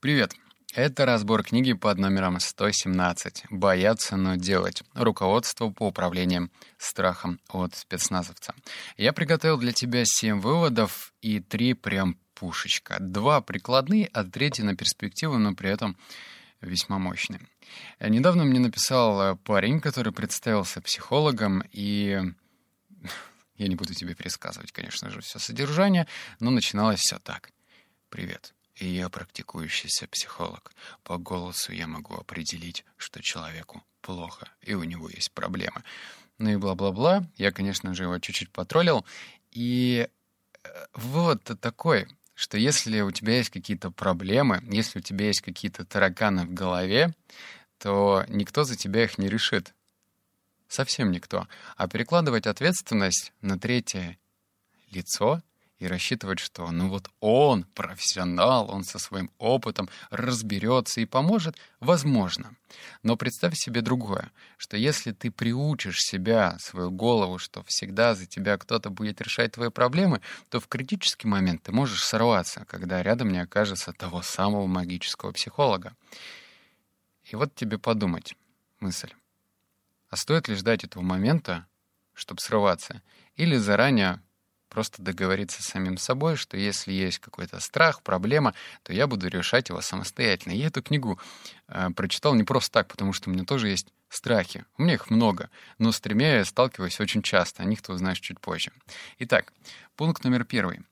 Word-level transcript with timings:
Привет! 0.00 0.32
Это 0.74 1.06
разбор 1.06 1.42
книги 1.42 1.72
под 1.72 1.98
номером 1.98 2.38
117 2.38 3.46
«Бояться, 3.50 4.16
но 4.16 4.36
делать. 4.36 4.84
Руководство 4.94 5.70
по 5.70 5.88
управлениям 5.88 6.52
страхом 6.76 7.40
от 7.48 7.74
спецназовца». 7.74 8.54
Я 8.96 9.12
приготовил 9.12 9.58
для 9.58 9.72
тебя 9.72 10.04
7 10.04 10.38
выводов 10.38 11.12
и 11.20 11.40
3 11.40 11.74
прям 11.74 12.16
пушечка. 12.34 12.98
Два 13.00 13.40
прикладные, 13.40 14.08
а 14.12 14.22
третий 14.22 14.62
на 14.62 14.76
перспективу, 14.76 15.36
но 15.36 15.56
при 15.56 15.70
этом 15.70 15.96
весьма 16.60 17.00
мощный. 17.00 17.40
Недавно 17.98 18.44
мне 18.44 18.60
написал 18.60 19.36
парень, 19.38 19.80
который 19.80 20.12
представился 20.12 20.80
психологом, 20.80 21.64
и 21.72 22.22
я 23.56 23.66
не 23.66 23.74
буду 23.74 23.94
тебе 23.94 24.14
пересказывать, 24.14 24.70
конечно 24.70 25.10
же, 25.10 25.22
все 25.22 25.40
содержание, 25.40 26.06
но 26.38 26.52
начиналось 26.52 27.00
все 27.00 27.18
так. 27.18 27.50
«Привет, 28.10 28.54
и 28.78 28.86
я 28.86 29.08
практикующийся 29.08 30.06
психолог. 30.08 30.72
По 31.02 31.18
голосу 31.18 31.72
я 31.72 31.86
могу 31.86 32.14
определить, 32.14 32.84
что 32.96 33.20
человеку 33.22 33.82
плохо, 34.00 34.48
и 34.62 34.74
у 34.74 34.84
него 34.84 35.08
есть 35.08 35.32
проблемы. 35.32 35.82
Ну 36.38 36.50
и 36.50 36.56
бла-бла-бла. 36.56 37.24
Я, 37.36 37.50
конечно 37.50 37.94
же, 37.94 38.04
его 38.04 38.18
чуть-чуть 38.18 38.50
потроллил. 38.50 39.04
И 39.50 40.08
э, 40.62 40.68
вот 40.94 41.42
такой, 41.60 42.06
что 42.34 42.56
если 42.56 43.00
у 43.00 43.10
тебя 43.10 43.38
есть 43.38 43.50
какие-то 43.50 43.90
проблемы, 43.90 44.62
если 44.70 45.00
у 45.00 45.02
тебя 45.02 45.26
есть 45.26 45.40
какие-то 45.40 45.84
тараканы 45.84 46.46
в 46.46 46.54
голове, 46.54 47.14
то 47.78 48.24
никто 48.28 48.62
за 48.62 48.76
тебя 48.76 49.02
их 49.02 49.18
не 49.18 49.28
решит. 49.28 49.74
Совсем 50.68 51.10
никто. 51.10 51.48
А 51.76 51.88
перекладывать 51.88 52.46
ответственность 52.46 53.32
на 53.40 53.58
третье 53.58 54.18
лицо 54.90 55.42
и 55.78 55.86
рассчитывать, 55.86 56.40
что 56.40 56.70
ну 56.70 56.88
вот 56.88 57.08
он, 57.20 57.64
профессионал, 57.74 58.70
он 58.70 58.84
со 58.84 58.98
своим 58.98 59.30
опытом 59.38 59.88
разберется 60.10 61.00
и 61.00 61.06
поможет, 61.06 61.56
возможно. 61.80 62.56
Но 63.02 63.16
представь 63.16 63.56
себе 63.56 63.80
другое, 63.80 64.30
что 64.56 64.76
если 64.76 65.12
ты 65.12 65.30
приучишь 65.30 66.02
себя, 66.02 66.58
свою 66.58 66.90
голову, 66.90 67.38
что 67.38 67.62
всегда 67.64 68.14
за 68.14 68.26
тебя 68.26 68.58
кто-то 68.58 68.90
будет 68.90 69.20
решать 69.20 69.52
твои 69.52 69.70
проблемы, 69.70 70.20
то 70.48 70.60
в 70.60 70.66
критический 70.66 71.28
момент 71.28 71.62
ты 71.62 71.72
можешь 71.72 72.04
сорваться, 72.04 72.64
когда 72.66 73.02
рядом 73.02 73.30
не 73.30 73.38
окажется 73.38 73.92
того 73.92 74.22
самого 74.22 74.66
магического 74.66 75.32
психолога. 75.32 75.94
И 77.24 77.36
вот 77.36 77.54
тебе 77.54 77.78
подумать, 77.78 78.34
мысль. 78.80 79.12
А 80.10 80.16
стоит 80.16 80.48
ли 80.48 80.54
ждать 80.54 80.84
этого 80.84 81.02
момента, 81.02 81.66
чтобы 82.14 82.40
срываться, 82.40 83.02
или 83.36 83.56
заранее 83.56 84.20
Просто 84.78 85.02
договориться 85.02 85.60
с 85.60 85.66
самим 85.66 85.96
собой, 85.98 86.36
что 86.36 86.56
если 86.56 86.92
есть 86.92 87.18
какой-то 87.18 87.58
страх, 87.58 88.00
проблема, 88.00 88.54
то 88.84 88.92
я 88.92 89.08
буду 89.08 89.26
решать 89.26 89.70
его 89.70 89.80
самостоятельно. 89.80 90.52
Я 90.52 90.68
эту 90.68 90.84
книгу 90.84 91.18
э, 91.66 91.88
прочитал 91.96 92.36
не 92.36 92.44
просто 92.44 92.74
так, 92.74 92.86
потому 92.86 93.12
что 93.12 93.28
у 93.28 93.32
меня 93.32 93.42
тоже 93.42 93.70
есть 93.70 93.88
страхи. 94.08 94.64
У 94.76 94.84
меня 94.84 94.94
их 94.94 95.10
много, 95.10 95.50
но 95.78 95.90
с 95.90 96.00
тремя 96.00 96.36
я 96.36 96.44
сталкиваюсь 96.44 97.00
очень 97.00 97.22
часто. 97.22 97.64
О 97.64 97.66
них 97.66 97.82
ты 97.82 97.92
узнаешь 97.92 98.20
чуть 98.20 98.38
позже. 98.38 98.70
Итак, 99.18 99.52
пункт 99.96 100.22
номер 100.22 100.44
первый. 100.44 100.82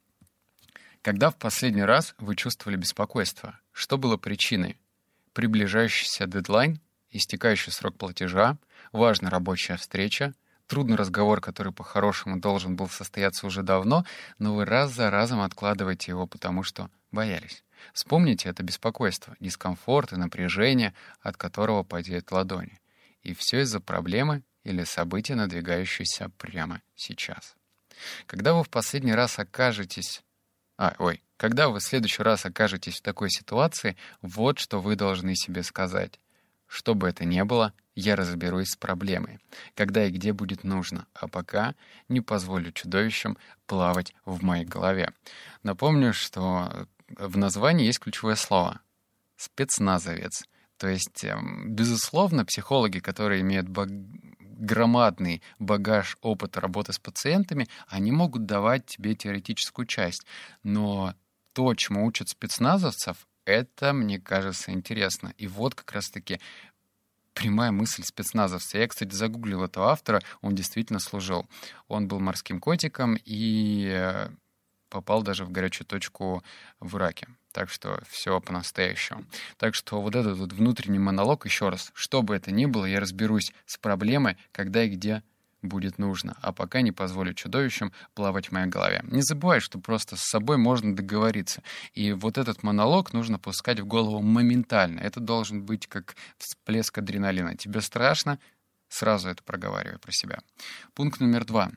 Когда 1.01 1.31
в 1.31 1.37
последний 1.37 1.85
раз 1.85 2.17
вы 2.19 2.35
чувствовали 2.35 2.77
беспокойство? 2.77 3.57
Что 3.71 3.99
было 3.99 4.17
причиной? 4.17 4.81
Приближающийся 5.33 6.27
дедлайн, 6.27 6.81
истекающий 7.11 7.71
срок 7.71 7.97
платежа, 7.97 8.59
важная 8.91 9.31
рабочая 9.31 9.77
встреча— 9.77 10.35
трудный 10.67 10.97
разговор, 10.97 11.41
который 11.41 11.73
по-хорошему 11.73 12.39
должен 12.39 12.77
был 12.77 12.89
состояться 12.89 13.47
уже 13.47 13.63
давно, 13.63 14.05
но 14.39 14.55
вы 14.55 14.65
раз 14.65 14.93
за 14.93 15.11
разом 15.11 15.41
откладываете 15.41 16.13
его, 16.13 16.27
потому 16.27 16.63
что 16.63 16.91
боялись. 17.11 17.65
Вспомните 17.93 18.49
это 18.49 18.63
беспокойство, 18.63 19.37
дискомфорт 19.41 20.13
и 20.13 20.17
напряжение, 20.17 20.95
от 21.21 21.37
которого 21.37 21.83
падают 21.83 22.31
ладони. 22.33 22.81
И 23.23 23.35
все 23.35 23.61
из-за 23.61 23.81
проблемы 23.81 24.43
или 24.65 24.85
события, 24.85 25.35
надвигающиеся 25.35 26.31
прямо 26.39 26.83
сейчас. 26.95 27.55
Когда 28.27 28.55
вы 28.55 28.65
в 28.65 28.71
последний 28.71 29.15
раз 29.15 29.39
окажетесь... 29.39 30.23
А, 30.79 30.95
ой, 30.99 31.23
когда 31.37 31.69
вы 31.69 31.81
в 31.81 31.83
следующий 31.83 32.23
раз 32.23 32.45
окажетесь 32.45 32.99
в 32.99 33.03
такой 33.03 33.31
ситуации, 33.31 33.97
вот 34.21 34.59
что 34.59 34.81
вы 34.81 34.97
должны 34.97 35.35
себе 35.35 35.63
сказать. 35.63 36.21
Что 36.67 36.95
бы 36.95 37.09
это 37.09 37.25
ни 37.25 37.41
было, 37.43 37.73
я 37.95 38.17
разберусь 38.17 38.71
с 38.71 38.77
проблемой, 38.77 39.39
когда 39.75 40.05
и 40.05 40.11
где 40.11 40.33
будет 40.33 40.65
нужно, 40.65 41.07
а 41.15 41.29
пока 41.29 41.75
не 42.09 42.21
позволю 42.21 42.73
чудовищам 42.73 43.39
плавать 43.67 44.15
в 44.25 44.43
моей 44.43 44.65
голове. 44.65 45.13
Напомню, 45.63 46.13
что 46.13 46.89
в 47.09 47.39
названии 47.39 47.87
есть 47.87 48.01
ключевое 48.01 48.35
слово— 48.35 48.81
спецназовец. 49.37 50.45
То 50.77 50.89
есть, 50.89 51.25
эм, 51.25 51.75
безусловно, 51.75 52.45
психологи, 52.45 52.99
которые 52.99 53.41
имеют 53.41 53.69
баг... 53.69 53.89
громадный 54.41 55.43
багаж 55.59 56.17
опыта 56.21 56.61
работы 56.61 56.93
с 56.93 56.99
пациентами, 56.99 57.69
они 57.89 58.13
могут 58.13 58.47
давать 58.47 58.87
тебе 58.87 59.15
теоретическую 59.15 59.87
часть. 59.87 60.27
Но 60.63 61.15
то, 61.53 61.75
чему 61.75 62.05
учат 62.05 62.29
спецназовцев, 62.29 63.26
это, 63.47 63.93
мне 63.93 64.21
кажется, 64.21 64.73
интересно. 64.73 65.33
И 65.39 65.47
вот 65.47 65.75
как 65.75 65.93
раз-таки 65.93 66.41
прямая 67.33 67.71
мысль 67.71 68.03
спецназовца. 68.03 68.79
Я, 68.79 68.89
кстати, 68.89 69.15
загуглил 69.15 69.63
этого 69.63 69.91
автора, 69.91 70.21
он 70.41 70.55
действительно 70.55 70.99
служил. 70.99 71.47
Он 71.89 72.09
был 72.09 72.19
морским 72.19 72.61
котиком 72.61 73.17
и 73.25 73.89
э, 73.91 74.31
попал 74.89 75.23
даже 75.23 75.45
в 75.45 75.51
горячую 75.51 75.87
точку 75.87 76.43
в 76.81 76.97
Ираке. 76.97 77.29
Так 77.53 77.71
что 77.71 78.03
все 78.09 78.41
по-настоящему. 78.41 79.25
Так 79.59 79.75
что 79.75 80.01
вот 80.01 80.15
этот 80.15 80.39
вот 80.39 80.53
внутренний 80.53 80.99
монолог, 80.99 81.45
еще 81.47 81.69
раз, 81.69 81.91
что 81.95 82.23
бы 82.23 82.35
это 82.35 82.51
ни 82.51 82.67
было, 82.67 82.85
я 82.85 83.01
разберусь 83.01 83.53
с 83.67 83.79
проблемой, 83.79 84.37
когда 84.53 84.85
и 84.85 84.89
где 84.89 85.23
будет 85.67 85.99
нужно, 85.99 86.37
а 86.41 86.53
пока 86.53 86.81
не 86.81 86.93
позволю 86.93 87.35
чудовищам 87.35 87.93
плавать 88.15 88.49
в 88.49 88.53
моей 88.53 88.67
голове. 88.67 89.03
Не 89.05 89.23
забывай, 89.23 89.61
что 89.61 89.79
просто 89.79 90.17
с 90.17 90.23
собой 90.23 90.57
можно 90.57 90.97
договориться. 90.97 91.63
И 91.95 92.13
вот 92.13 92.39
этот 92.39 92.63
монолог 92.63 93.13
нужно 93.13 93.39
пускать 93.39 93.81
в 93.81 93.87
голову 93.87 94.23
моментально. 94.23 95.01
Это 95.01 95.21
должен 95.21 95.63
быть 95.63 95.87
как 95.87 96.17
всплеск 96.39 96.99
адреналина. 96.99 97.57
Тебе 97.57 97.81
страшно? 97.81 98.39
Сразу 98.89 99.29
это 99.29 99.43
проговаривай 99.43 99.99
про 99.99 100.13
себя. 100.13 100.39
Пункт 100.95 101.21
номер 101.21 101.45
два. 101.45 101.71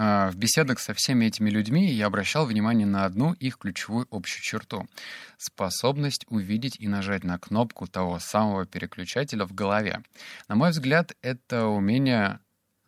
А, 0.00 0.30
в 0.30 0.36
беседах 0.36 0.78
со 0.78 0.94
всеми 0.94 1.24
этими 1.24 1.50
людьми 1.50 1.90
я 1.90 2.06
обращал 2.06 2.46
внимание 2.46 2.86
на 2.86 3.04
одну 3.04 3.32
их 3.32 3.58
ключевую 3.58 4.06
общую 4.12 4.42
черту— 4.42 4.86
способность 5.38 6.24
увидеть 6.28 6.76
и 6.78 6.86
нажать 6.86 7.24
на 7.24 7.36
кнопку 7.38 7.88
того 7.88 8.20
самого 8.20 8.64
переключателя 8.64 9.44
в 9.44 9.54
голове. 9.54 10.02
На 10.46 10.54
мой 10.54 10.70
взгляд, 10.70 11.16
это 11.20 11.66
умение 11.66 12.38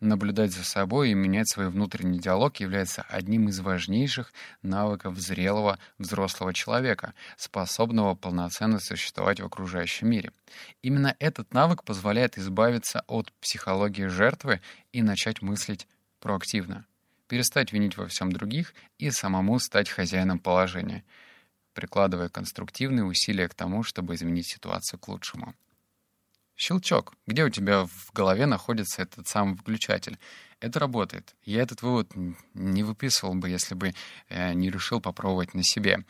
Наблюдать 0.01 0.51
за 0.51 0.63
собой 0.63 1.11
и 1.11 1.13
менять 1.13 1.47
свой 1.47 1.69
внутренний 1.69 2.17
диалог 2.17 2.57
является 2.57 3.03
одним 3.03 3.49
из 3.49 3.59
важнейших 3.59 4.33
навыков 4.63 5.19
зрелого 5.19 5.77
взрослого 5.99 6.55
человека, 6.55 7.13
способного 7.37 8.15
полноценно 8.15 8.79
существовать 8.79 9.39
в 9.39 9.45
окружающем 9.45 10.09
мире. 10.09 10.31
Именно 10.81 11.15
этот 11.19 11.53
навык 11.53 11.83
позволяет 11.83 12.39
избавиться 12.39 13.03
от 13.05 13.31
психологии 13.33 14.07
жертвы 14.07 14.61
и 14.91 15.03
начать 15.03 15.43
мыслить 15.43 15.87
проактивно, 16.19 16.87
перестать 17.27 17.71
винить 17.71 17.95
во 17.95 18.07
всем 18.07 18.31
других 18.31 18.73
и 18.97 19.11
самому 19.11 19.59
стать 19.59 19.87
хозяином 19.87 20.39
положения, 20.39 21.03
прикладывая 21.75 22.29
конструктивные 22.29 23.05
усилия 23.05 23.47
к 23.47 23.53
тому, 23.53 23.83
чтобы 23.83 24.15
изменить 24.15 24.47
ситуацию 24.47 24.99
к 24.99 25.07
лучшему 25.07 25.53
щелчок, 26.61 27.13
где 27.27 27.43
у 27.43 27.49
тебя 27.49 27.85
в 27.85 28.13
голове 28.13 28.45
находится 28.45 29.01
этот 29.01 29.27
самый 29.27 29.55
выключатель. 29.55 30.19
Это 30.59 30.79
работает. 30.79 31.35
Я 31.43 31.63
этот 31.63 31.81
вывод 31.81 32.11
не 32.53 32.83
выписывал 32.83 33.33
бы, 33.33 33.49
если 33.49 33.73
бы 33.73 33.93
э, 34.29 34.53
не 34.53 34.69
решил 34.69 35.01
попробовать 35.01 35.53
на 35.53 35.63
себе. 35.63 36.05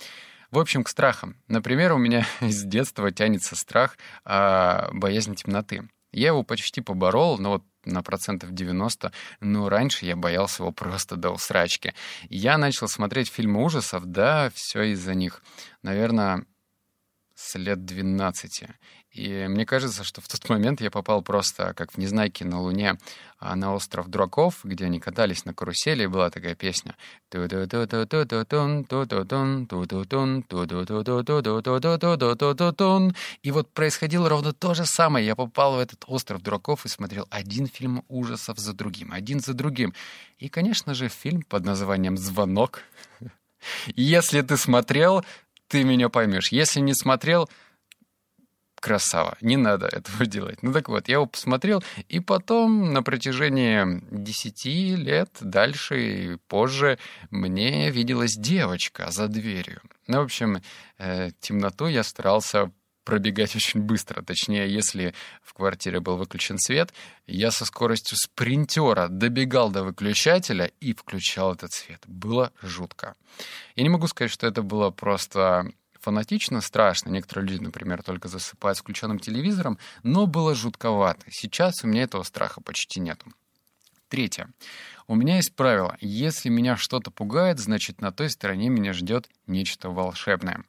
В 0.51 0.59
общем, 0.59 0.83
к 0.83 0.89
страхам. 0.89 1.37
Например, 1.47 1.93
у 1.93 1.97
меня 1.97 2.25
с 2.41 2.63
детства 2.63 3.11
тянется 3.11 3.55
страх, 3.55 3.97
э, 4.25 4.91
боязнь 4.91 5.35
темноты. 5.35 5.87
Я 6.11 6.27
его 6.27 6.43
почти 6.43 6.81
поборол, 6.81 7.37
но 7.37 7.51
вот 7.51 7.63
на 7.85 8.03
процентов 8.03 8.51
90, 8.51 9.13
но 9.39 9.69
раньше 9.69 10.05
я 10.05 10.17
боялся 10.17 10.63
его 10.63 10.73
просто 10.73 11.15
до 11.15 11.31
усрачки. 11.31 11.93
Я 12.29 12.57
начал 12.57 12.89
смотреть 12.89 13.29
фильмы 13.29 13.63
ужасов, 13.63 14.05
да, 14.05 14.51
все 14.53 14.83
из-за 14.91 15.15
них. 15.15 15.41
Наверное, 15.81 16.45
с 17.41 17.55
лет 17.55 17.85
12. 17.85 18.63
И 19.11 19.47
мне 19.49 19.65
кажется, 19.65 20.03
что 20.03 20.21
в 20.21 20.27
тот 20.27 20.47
момент 20.47 20.79
я 20.79 20.91
попал 20.91 21.21
просто 21.21 21.73
как 21.73 21.91
в 21.91 21.97
Незнайке 21.97 22.45
на 22.45 22.61
Луне 22.61 22.97
на 23.41 23.73
остров 23.73 24.07
дураков, 24.07 24.59
где 24.63 24.85
они 24.85 24.99
катались 24.99 25.43
на 25.43 25.53
карусели, 25.53 26.03
и 26.03 26.07
была 26.07 26.29
такая 26.29 26.55
песня. 26.55 26.95
И 33.43 33.51
вот 33.51 33.73
происходило 33.73 34.29
ровно 34.29 34.53
то 34.53 34.73
же 34.73 34.85
самое. 34.85 35.25
Я 35.25 35.35
попал 35.35 35.75
в 35.75 35.79
этот 35.79 36.03
остров 36.07 36.41
дураков 36.41 36.85
и 36.85 36.89
смотрел 36.89 37.27
один 37.31 37.67
фильм 37.67 38.03
ужасов 38.07 38.59
за 38.59 38.73
другим, 38.73 39.11
один 39.11 39.39
за 39.39 39.53
другим. 39.53 39.93
И, 40.37 40.47
конечно 40.47 40.93
же, 40.93 41.09
фильм 41.09 41.41
под 41.41 41.65
названием 41.65 42.17
«Звонок». 42.17 42.83
Если 43.95 44.41
ты 44.41 44.57
смотрел, 44.57 45.23
ты 45.71 45.85
меня 45.85 46.09
поймешь. 46.09 46.51
Если 46.51 46.81
не 46.81 46.93
смотрел, 46.93 47.49
красава, 48.75 49.37
не 49.39 49.55
надо 49.55 49.87
этого 49.87 50.25
делать. 50.25 50.61
Ну 50.61 50.73
так 50.73 50.89
вот, 50.89 51.07
я 51.07 51.13
его 51.15 51.27
посмотрел, 51.27 51.81
и 52.09 52.19
потом 52.19 52.91
на 52.91 53.03
протяжении 53.03 54.01
10 54.11 54.65
лет 54.97 55.29
дальше 55.39 56.33
и 56.33 56.35
позже 56.49 56.99
мне 57.29 57.89
виделась 57.89 58.35
девочка 58.35 59.11
за 59.11 59.29
дверью. 59.29 59.81
Ну, 60.07 60.19
в 60.19 60.23
общем, 60.23 60.61
э, 60.97 61.29
темноту 61.39 61.87
я 61.87 62.03
старался 62.03 62.71
пробегать 63.03 63.55
очень 63.55 63.81
быстро. 63.81 64.21
Точнее, 64.21 64.71
если 64.71 65.13
в 65.41 65.53
квартире 65.53 65.99
был 65.99 66.17
выключен 66.17 66.57
свет, 66.59 66.93
я 67.27 67.51
со 67.51 67.65
скоростью 67.65 68.17
спринтера 68.17 69.07
добегал 69.07 69.71
до 69.71 69.83
выключателя 69.83 70.71
и 70.79 70.93
включал 70.93 71.53
этот 71.53 71.71
свет. 71.71 72.03
Было 72.07 72.51
жутко. 72.61 73.15
Я 73.75 73.83
не 73.83 73.89
могу 73.89 74.07
сказать, 74.07 74.31
что 74.31 74.47
это 74.47 74.61
было 74.61 74.89
просто 74.91 75.71
фанатично, 75.99 76.61
страшно. 76.61 77.09
Некоторые 77.09 77.47
люди, 77.47 77.63
например, 77.63 78.03
только 78.03 78.27
засыпают 78.27 78.77
с 78.77 78.81
включенным 78.81 79.19
телевизором, 79.19 79.77
но 80.03 80.27
было 80.27 80.55
жутковато. 80.55 81.25
Сейчас 81.29 81.83
у 81.83 81.87
меня 81.87 82.03
этого 82.03 82.23
страха 82.23 82.61
почти 82.61 82.99
нету. 82.99 83.31
Третье. 84.09 84.49
У 85.07 85.15
меня 85.15 85.37
есть 85.37 85.55
правило. 85.55 85.95
Если 86.01 86.49
меня 86.49 86.75
что-то 86.75 87.11
пугает, 87.11 87.59
значит, 87.59 88.01
на 88.01 88.11
той 88.11 88.29
стороне 88.29 88.69
меня 88.69 88.93
ждет 88.93 89.29
нечто 89.47 89.89
волшебное. 89.89 90.65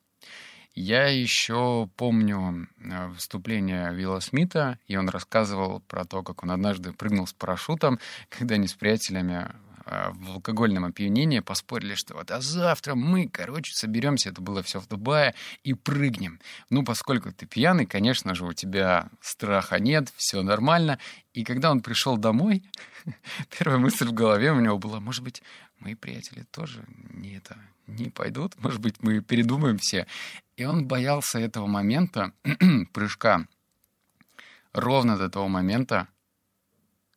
Я 0.75 1.09
еще 1.09 1.91
помню 1.97 2.67
э, 2.79 3.09
выступление 3.09 3.93
Вилла 3.93 4.21
Смита, 4.21 4.79
и 4.87 4.97
он 4.97 5.11
рассказывал 5.11 5.81
про 5.81 6.07
то, 6.07 6.23
как 6.23 6.43
он 6.45 6.51
однажды 6.51 6.93
прыгнул 6.93 7.27
с 7.27 7.35
парашютом, 7.35 7.99
когда 8.31 8.55
они 8.55 8.67
с 8.69 8.73
приятелями 8.73 9.51
э, 9.85 10.11
в 10.13 10.31
алкогольном 10.31 10.87
опьянении 10.87 11.41
поспорили, 11.41 11.95
что 11.95 12.15
вот 12.15 12.31
а 12.31 12.41
завтра 12.41 12.95
мы, 12.95 13.29
короче, 13.29 13.75
соберемся, 13.75 14.31
это 14.31 14.41
было 14.41 14.63
все 14.63 14.81
в 14.81 14.89
Дубае, 14.89 15.35
и 15.63 15.75
прыгнем. 15.75 16.41
Ну, 16.71 16.85
поскольку 16.85 17.31
ты 17.33 17.45
пьяный, 17.45 17.85
конечно 17.85 18.35
же, 18.35 18.47
у 18.47 18.55
тебя 18.55 19.11
страха 19.21 19.79
нет, 19.79 20.11
все 20.17 20.41
нормально. 20.41 20.99
И 21.35 21.45
когда 21.45 21.71
он 21.71 21.83
пришел 21.83 22.17
домой, 22.17 22.65
первая 23.59 23.79
мысль 23.79 24.07
в 24.07 24.15
голове 24.15 24.53
у 24.53 24.61
него 24.61 24.79
была, 24.79 25.01
может 25.01 25.23
быть, 25.23 25.43
мои 25.81 25.95
приятели 25.95 26.47
тоже 26.51 26.83
не 27.11 27.37
это 27.37 27.59
не 27.87 28.11
пойдут, 28.11 28.55
может 28.63 28.81
быть, 28.81 29.03
мы 29.03 29.21
передумаем 29.21 29.79
все. 29.79 30.07
И 30.63 30.65
он 30.65 30.87
боялся 30.87 31.41
этого 31.41 31.67
момента, 31.67 32.33
прыжка, 32.93 33.49
ровно 34.73 35.19
до 35.19 35.29
того 35.29 35.49
момента, 35.49 36.07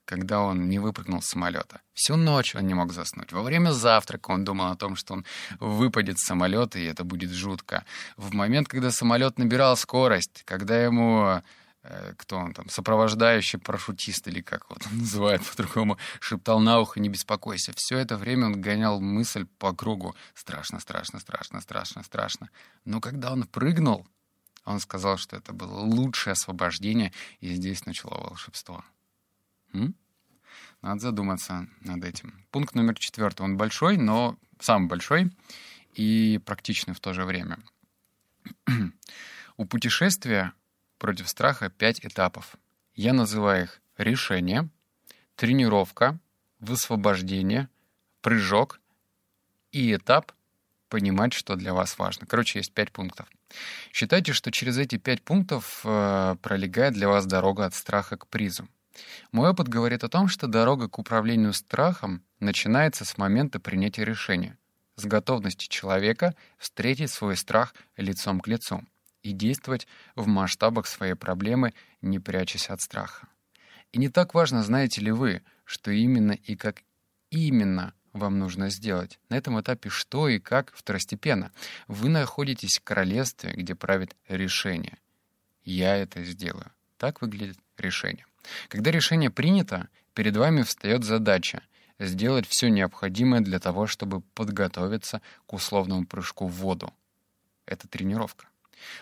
когда 0.06 0.40
он 0.40 0.68
не 0.68 0.80
выпрыгнул 0.80 1.22
с 1.22 1.28
самолета. 1.28 1.82
Всю 1.94 2.16
ночь 2.16 2.56
он 2.56 2.66
не 2.66 2.74
мог 2.74 2.92
заснуть. 2.92 3.32
Во 3.32 3.44
время 3.44 3.70
завтрака 3.70 4.32
он 4.32 4.46
думал 4.46 4.72
о 4.72 4.76
том, 4.76 4.96
что 4.96 5.14
он 5.14 5.26
выпадет 5.60 6.18
с 6.18 6.26
самолета, 6.26 6.80
и 6.80 6.86
это 6.86 7.04
будет 7.04 7.30
жутко. 7.30 7.86
В 8.18 8.34
момент, 8.34 8.68
когда 8.68 8.90
самолет 8.90 9.38
набирал 9.38 9.78
скорость, 9.78 10.42
когда 10.46 10.84
ему 10.84 11.44
кто 12.18 12.38
он 12.38 12.54
там, 12.54 12.70
сопровождающий 12.70 13.60
парашютист 13.60 14.28
или 14.28 14.42
как 14.42 14.70
вот 14.70 14.86
он 14.88 14.98
называет 15.00 15.44
по-другому, 15.44 15.98
шептал 16.20 16.60
на 16.60 16.80
ухо 16.80 17.00
«не 17.00 17.10
беспокойся». 17.10 17.74
Все 17.76 17.98
это 17.98 18.18
время 18.18 18.48
он 18.48 18.62
гонял 18.62 19.00
мысль 19.00 19.46
по 19.60 19.74
кругу 19.74 20.16
«страшно, 20.34 20.80
страшно, 20.80 21.20
страшно, 21.20 21.62
страшно, 21.62 22.04
страшно». 22.04 22.50
Но 22.86 23.02
когда 23.02 23.32
он 23.32 23.44
прыгнул, 23.44 24.08
он 24.66 24.80
сказал, 24.80 25.18
что 25.18 25.36
это 25.38 25.54
было 25.54 25.80
лучшее 25.80 26.34
освобождение, 26.34 27.14
и 27.40 27.54
здесь 27.54 27.86
начало 27.86 28.30
волшебство. 28.30 28.84
М? 29.74 29.96
Надо 30.82 31.00
задуматься 31.00 31.68
над 31.82 32.04
этим. 32.04 32.46
Пункт 32.52 32.76
номер 32.76 32.96
четвертый. 32.98 33.44
Он 33.44 33.58
большой, 33.58 33.98
но 33.98 34.38
самый 34.60 34.88
большой 34.88 35.32
и 35.94 36.40
практичный 36.46 36.94
в 36.94 37.00
то 37.00 37.14
же 37.14 37.26
время. 37.26 37.60
У 39.58 39.66
путешествия 39.66 40.54
против 40.98 41.28
страха 41.30 41.70
пять 41.70 42.06
этапов. 42.06 42.56
Я 42.94 43.14
называю 43.14 43.66
их 43.66 43.82
решение, 43.98 44.70
тренировка, 45.36 46.18
высвобождение, 46.60 47.70
прыжок 48.22 48.80
и 49.72 49.94
этап 49.94 50.32
понимать, 50.90 51.34
что 51.34 51.56
для 51.56 51.74
вас 51.74 51.98
важно. 51.98 52.26
Короче, 52.26 52.60
есть 52.60 52.74
пять 52.74 52.92
пунктов. 52.92 53.28
Считайте, 53.92 54.34
что 54.34 54.52
через 54.52 54.78
эти 54.78 54.98
пять 54.98 55.22
пунктов 55.24 55.82
э, 55.84 56.36
пролегает 56.42 56.94
для 56.94 57.08
вас 57.08 57.26
дорога 57.26 57.66
от 57.66 57.74
страха 57.74 58.18
к 58.18 58.28
призу. 58.28 58.68
Мой 59.32 59.50
опыт 59.50 59.68
говорит 59.68 60.04
о 60.04 60.10
том, 60.10 60.28
что 60.30 60.48
дорога 60.48 60.88
к 60.88 61.00
управлению 61.00 61.54
страхом 61.54 62.24
начинается 62.40 63.04
с 63.04 63.18
момента 63.18 63.60
принятия 63.60 64.06
решения, 64.06 64.58
с 64.96 65.06
готовности 65.06 65.68
человека 65.68 66.34
встретить 66.58 67.12
свой 67.12 67.36
страх 67.36 67.74
лицом 67.98 68.40
к 68.40 68.48
лицу 68.48 68.86
и 69.26 69.32
действовать 69.32 69.88
в 70.16 70.28
масштабах 70.28 70.86
своей 70.86 71.16
проблемы, 71.16 71.74
не 72.02 72.20
прячась 72.20 72.70
от 72.70 72.80
страха. 72.82 73.28
И 73.92 73.98
не 73.98 74.10
так 74.10 74.36
важно, 74.36 74.62
знаете 74.62 75.02
ли 75.02 75.12
вы, 75.12 75.42
что 75.64 75.90
именно 75.90 76.34
и 76.34 76.56
как 76.56 76.84
именно 77.32 77.94
вам 78.14 78.38
нужно 78.38 78.70
сделать. 78.70 79.20
На 79.30 79.36
этом 79.36 79.60
этапе 79.60 79.90
что 79.90 80.28
и 80.28 80.38
как 80.40 80.72
второстепенно. 80.76 81.52
Вы 81.88 82.10
находитесь 82.10 82.78
в 82.78 82.84
королевстве, 82.84 83.54
где 83.54 83.74
правит 83.74 84.16
решение. 84.28 85.00
Я 85.64 85.98
это 85.98 86.24
сделаю. 86.24 86.72
Так 86.98 87.22
выглядит 87.22 87.58
решение. 87.78 88.28
Когда 88.68 88.92
решение 88.92 89.32
принято, 89.32 89.90
перед 90.14 90.38
вами 90.38 90.62
встает 90.62 91.04
задача 91.04 91.64
сделать 91.98 92.48
все 92.48 92.70
необходимое 92.70 93.42
для 93.42 93.60
того, 93.60 93.88
чтобы 93.88 94.22
подготовиться 94.22 95.22
к 95.48 95.54
условному 95.54 96.06
прыжку 96.06 96.46
в 96.46 96.52
воду. 96.52 96.94
Это 97.66 97.88
тренировка. 97.88 98.48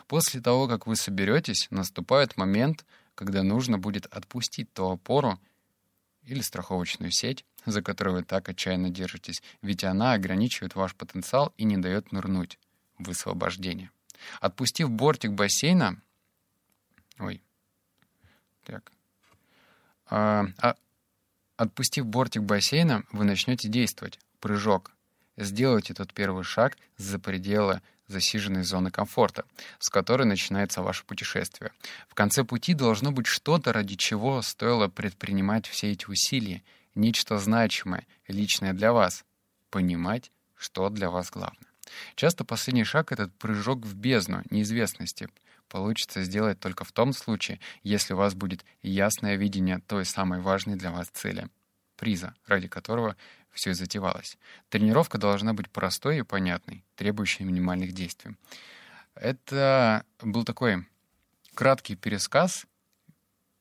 После 0.08 0.42
того, 0.42 0.68
как 0.68 0.88
вы 0.88 0.96
соберетесь, 0.96 1.68
наступает 1.70 2.38
момент, 2.38 2.86
когда 3.16 3.44
нужно 3.44 3.78
будет 3.78 4.06
отпустить 4.08 4.72
ту 4.74 4.90
опору 4.90 5.40
или 6.24 6.42
страховочную 6.42 7.12
сеть, 7.12 7.46
за 7.66 7.81
которую 7.81 8.18
вы 8.18 8.24
так 8.24 8.50
отчаянно 8.50 8.90
держитесь, 8.90 9.42
ведь 9.62 9.84
она 9.84 10.14
ограничивает 10.14 10.75
ваш 10.75 10.96
потенциал 10.96 11.54
и 11.58 11.64
не 11.64 11.78
дает 11.78 12.12
нырнуть 12.12 12.60
в 12.98 13.06
высвобождение. 13.06 13.92
Отпустив 14.40 14.90
бортик 14.90 15.31
бассейна... 15.31 16.02
Ой. 17.20 17.42
Так. 18.64 18.92
А, 20.08 20.46
а, 20.60 20.75
отпустив 21.58 22.06
бортик 22.06 22.44
бассейна, 22.44 23.04
вы 23.12 23.25
начнете 23.25 23.68
действовать. 23.70 24.20
Прыжок. 24.40 24.92
Сделайте 25.38 25.94
тот 25.94 26.14
первый 26.14 26.44
шаг 26.44 26.78
за 26.98 27.20
пределы 27.20 27.81
засиженной 28.07 28.63
зоны 28.63 28.91
комфорта, 28.91 29.45
с 29.79 29.89
которой 29.89 30.23
начинается 30.23 30.81
ваше 30.81 31.05
путешествие. 31.05 31.72
В 32.07 32.15
конце 32.15 32.43
пути 32.43 32.74
должно 32.74 33.12
быть 33.12 33.27
что-то, 33.27 33.74
ради 33.74 33.95
чего 33.95 34.41
стоило 34.41 34.88
предпринимать 34.88 35.67
все 35.67 35.91
эти 35.91 36.05
усилия, 36.05 36.63
нечто 36.95 37.38
значимое, 37.39 38.05
личное 38.27 38.74
для 38.74 38.93
вас. 38.93 39.25
Понимать, 39.69 40.31
что 40.55 40.89
для 40.89 41.10
вас 41.10 41.31
главное. 41.31 41.67
Часто 42.15 42.43
последний 42.43 42.83
шаг— 42.83 43.12
этот 43.12 43.33
прыжок 43.38 43.86
в 43.86 43.95
бездну 43.95 44.43
неизвестности. 44.50 45.29
Получится 45.67 46.24
сделать 46.24 46.60
только 46.60 46.83
в 46.86 46.91
том 46.91 47.13
случае, 47.13 47.60
если 47.81 48.13
у 48.13 48.17
вас 48.17 48.36
будет 48.36 48.63
ясное 48.81 49.36
видение 49.36 49.79
той 49.88 50.05
самой 50.05 50.39
важной 50.39 50.75
для 50.75 50.91
вас 50.91 51.07
цели— 51.07 51.50
приза, 51.98 52.36
ради 52.48 52.67
которого 52.67 53.15
все 53.53 53.72
и 53.72 53.74
затевалось. 53.74 54.38
Тренировка 54.69 55.17
должна 55.17 55.53
быть 55.53 55.69
простой 55.69 56.19
и 56.19 56.24
понятной, 56.24 56.83
требующей 56.95 57.45
минимальных 57.45 57.93
действий. 57.93 58.36
Это 59.15 60.05
был 60.22 60.43
такой 60.43 60.86
краткий 61.53 61.95
пересказ 61.95 62.65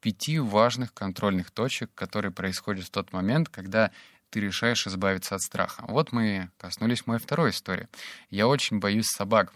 пяти 0.00 0.38
важных 0.38 0.92
контрольных 0.92 1.50
точек, 1.50 1.90
которые 1.94 2.32
происходят 2.32 2.84
в 2.86 2.90
тот 2.90 3.12
момент, 3.12 3.48
когда 3.48 3.92
ты 4.30 4.40
решаешь 4.40 4.86
избавиться 4.86 5.34
от 5.34 5.42
страха. 5.42 5.84
Вот 5.88 6.10
мы 6.10 6.50
коснулись 6.56 7.06
моей 7.06 7.20
второй 7.20 7.50
истории. 7.50 7.88
Я 8.30 8.48
очень 8.48 8.80
боюсь 8.80 9.06
собак. 9.06 9.52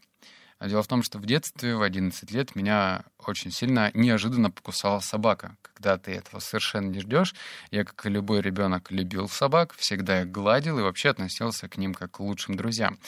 А 0.58 0.68
дело 0.68 0.82
в 0.82 0.88
том, 0.88 1.02
что 1.02 1.18
в 1.18 1.26
детстве, 1.26 1.76
в 1.76 1.82
11 1.82 2.30
лет, 2.30 2.54
меня 2.54 3.04
очень 3.18 3.50
сильно 3.50 3.90
неожиданно 3.92 4.50
покусала 4.50 5.00
собака. 5.00 5.56
Когда 5.62 5.98
ты 5.98 6.12
этого 6.12 6.40
совершенно 6.40 6.88
не 6.88 7.00
ждешь, 7.00 7.34
я, 7.70 7.84
как 7.84 8.06
и 8.06 8.08
любой 8.08 8.40
ребенок, 8.40 8.90
любил 8.90 9.28
собак, 9.28 9.74
всегда 9.74 10.22
их 10.22 10.30
гладил 10.30 10.78
и 10.78 10.82
вообще 10.82 11.10
относился 11.10 11.68
к 11.68 11.76
ним 11.76 11.92
как 11.92 12.12
к 12.12 12.20
лучшим 12.20 12.56
друзьям. 12.56 12.98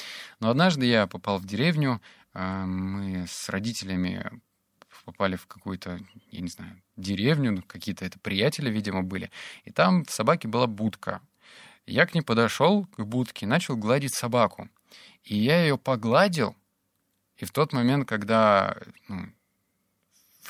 Но 0.40 0.50
однажды 0.50 0.85
я 0.85 1.07
попал 1.07 1.38
в 1.38 1.47
деревню, 1.47 2.02
а, 2.35 2.67
мы 2.67 3.26
с 3.26 3.49
родителями 3.49 4.31
попали 5.09 5.37
в 5.37 5.47
какую-то, 5.47 5.99
я 6.31 6.40
не 6.43 6.49
знаю, 6.49 6.83
деревню, 6.97 7.52
ну, 7.52 7.62
какие-то 7.62 8.05
это 8.05 8.19
приятели, 8.19 8.69
видимо, 8.69 9.02
были. 9.02 9.31
И 9.64 9.71
там 9.71 10.05
в 10.05 10.11
собаке 10.11 10.49
была 10.49 10.67
будка. 10.67 11.23
Я 11.87 12.05
к 12.05 12.14
ней 12.14 12.21
подошел, 12.21 12.85
к 12.85 13.00
будке, 13.05 13.47
начал 13.47 13.75
гладить 13.75 14.12
собаку. 14.12 14.69
И 15.25 15.35
я 15.35 15.62
ее 15.62 15.78
погладил, 15.78 16.55
и 17.38 17.45
в 17.45 17.52
тот 17.52 17.73
момент, 17.73 18.09
когда 18.09 18.76
ну, 19.09 19.26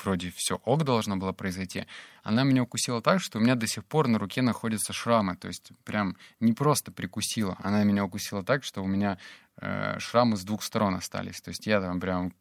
вроде 0.03 0.31
все 0.35 0.55
ок 0.65 0.83
должно 0.83 1.17
было 1.17 1.31
произойти, 1.31 1.85
она 2.23 2.43
меня 2.43 2.63
укусила 2.63 3.01
так, 3.01 3.21
что 3.21 3.37
у 3.37 3.41
меня 3.41 3.55
до 3.55 3.67
сих 3.67 3.85
пор 3.85 4.07
на 4.07 4.19
руке 4.19 4.41
находятся 4.41 4.93
шрамы. 4.93 5.35
То 5.35 5.47
есть 5.47 5.71
прям 5.83 6.17
не 6.39 6.53
просто 6.53 6.91
прикусила, 6.91 7.57
она 7.59 7.83
меня 7.83 8.03
укусила 8.03 8.43
так, 8.43 8.63
что 8.63 8.81
у 8.81 8.87
меня 8.87 9.17
э, 9.57 9.99
шрамы 9.99 10.37
с 10.37 10.43
двух 10.43 10.63
сторон 10.63 10.95
остались. 10.95 11.41
То 11.41 11.49
есть 11.49 11.65
я 11.67 11.79
там 11.79 11.99
прям 11.99 12.33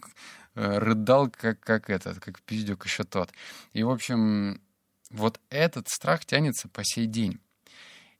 э, 0.55 0.79
рыдал, 0.79 1.31
как, 1.31 1.61
как 1.61 1.91
этот, 1.91 2.21
как 2.21 2.41
пиздюк 2.43 2.85
еще 2.87 3.05
тот. 3.05 3.31
И, 3.73 3.83
в 3.83 3.91
общем, 3.91 4.61
вот 5.11 5.41
этот 5.51 5.89
страх 5.89 6.25
тянется 6.25 6.69
по 6.69 6.83
сей 6.85 7.07
день. 7.07 7.39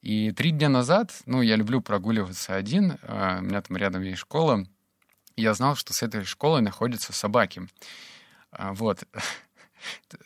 И 0.01 0.31
три 0.31 0.53
дня 0.53 0.69
назад, 0.69 1.13
ну, 1.27 1.43
я 1.43 1.57
люблю 1.57 1.81
прогуливаться 1.81 2.55
один, 2.55 2.99
э, 3.03 3.39
у 3.41 3.43
меня 3.43 3.63
там 3.63 3.77
рядом 3.77 4.03
есть 4.03 4.21
школа, 4.21 4.65
я 5.41 5.55
знал, 5.55 5.77
что 5.77 5.93
с 5.93 6.03
этой 6.03 6.25
школой 6.25 6.63
находятся 6.63 7.13
собаки. 7.13 7.63
А, 8.51 8.73
вот. 8.73 9.05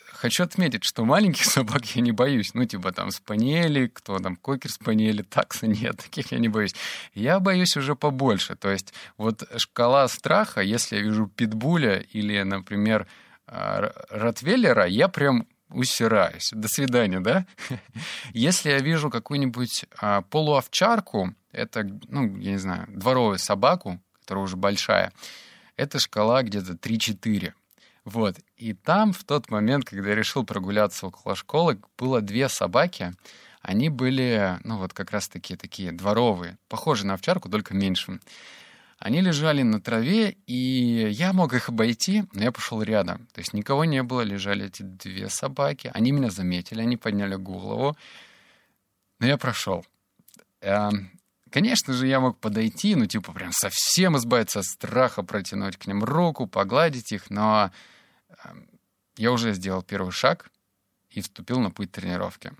Хочу 0.07 0.45
отметить, 0.45 0.85
что 0.85 1.05
маленьких 1.05 1.45
собак 1.47 1.85
я 1.95 2.03
не 2.03 2.13
боюсь. 2.13 2.55
Ну, 2.55 2.65
типа 2.65 2.93
там 2.93 3.11
спаниели, 3.11 3.89
кто 3.89 4.19
там, 4.19 4.37
кокер 4.37 4.71
спаниели, 4.71 5.23
такса, 5.23 5.67
нет, 5.67 5.97
таких 6.05 6.33
я 6.33 6.39
не 6.39 6.49
боюсь. 6.49 6.75
Я 7.15 7.41
боюсь 7.41 7.77
уже 7.77 7.95
побольше. 7.95 8.57
То 8.57 8.71
есть 8.71 8.93
вот 9.17 9.49
шкала 9.57 10.09
страха, 10.09 10.61
если 10.61 10.97
я 10.97 11.03
вижу 11.03 11.27
питбуля 11.27 11.99
или, 11.99 12.43
например, 12.43 13.07
а, 13.47 13.93
ротвейлера, 14.11 14.87
я 14.87 15.09
прям 15.09 15.47
усираюсь. 15.69 16.51
До 16.53 16.69
свидания, 16.69 17.21
да? 17.21 17.47
Если 18.33 18.71
я 18.71 18.79
вижу 18.79 19.11
какую-нибудь 19.11 19.87
а, 19.99 20.23
полуовчарку, 20.23 21.35
это, 21.51 21.83
ну, 22.09 22.37
я 22.39 22.53
не 22.53 22.59
знаю, 22.59 22.87
дворовую 22.89 23.39
собаку, 23.39 24.01
которая 24.23 24.45
уже 24.45 24.57
большая, 24.57 25.13
это 25.77 25.99
шкала 25.99 26.43
где-то 26.43 26.73
3-4. 26.73 27.53
Вот. 28.05 28.37
И 28.57 28.73
там 28.73 29.13
в 29.13 29.25
тот 29.25 29.51
момент, 29.51 29.85
когда 29.85 30.11
я 30.11 30.15
решил 30.15 30.45
прогуляться 30.45 31.07
около 31.07 31.37
школы, 31.37 31.81
было 31.99 32.21
две 32.21 32.49
собаки. 32.49 33.15
Они 33.61 33.89
были, 33.89 34.59
ну 34.65 34.79
вот 34.79 34.93
как 34.93 35.13
раз 35.13 35.29
таки 35.29 35.57
такие 35.57 35.93
дворовые, 35.93 36.59
похожие 36.69 37.07
на 37.07 37.15
овчарку, 37.15 37.49
только 37.49 37.75
меньше. 37.75 38.19
Они 38.99 39.21
лежали 39.21 39.63
на 39.63 39.81
траве, 39.81 40.37
и 40.47 41.09
я 41.11 41.33
мог 41.33 41.55
их 41.55 41.69
обойти, 41.69 42.25
но 42.33 42.43
я 42.43 42.53
пошел 42.53 42.83
рядом. 42.83 43.27
То 43.33 43.41
есть 43.41 43.53
никого 43.53 43.85
не 43.85 44.03
было, 44.03 44.21
лежали 44.23 44.67
эти 44.67 44.83
две 44.83 45.29
собаки. 45.29 45.91
Они 45.93 46.13
меня 46.13 46.31
заметили, 46.31 46.83
они 46.83 46.97
подняли 46.97 47.35
голову, 47.35 47.97
но 49.19 49.27
я 49.27 49.37
прошел. 49.37 49.85
Конечно 51.53 51.93
же, 51.93 52.07
я 52.07 52.19
мог 52.19 52.39
подойти, 52.39 52.95
ну, 52.95 53.05
типа, 53.05 53.31
прям 53.35 53.53
совсем 53.53 54.17
избавиться 54.17 54.61
от 54.61 54.65
страха, 54.65 55.23
протянуть 55.23 55.77
к 55.77 55.87
ним 55.87 56.03
руку, 56.03 56.47
погладить 56.47 57.13
их, 57.13 57.29
но 57.29 57.71
эм, 58.43 58.71
я 59.19 59.31
уже 59.33 59.53
сделал 59.53 59.83
первый 59.83 60.13
шаг 60.13 60.51
и 61.11 61.21
вступил 61.21 61.61
на 61.61 61.71
путь 61.71 61.93
тренировки. 61.93 62.55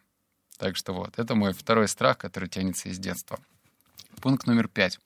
Так 0.59 0.77
что 0.77 0.93
вот, 0.93 1.19
это 1.19 1.35
мой 1.35 1.55
второй 1.55 1.89
страх, 1.89 2.19
который 2.19 2.51
тянется 2.51 2.91
из 2.91 2.99
детства. 2.99 3.41
Пункт 4.21 4.47
номер 4.47 4.69
пять. 4.69 5.01